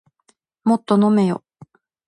[0.63, 1.43] もっと飲めよ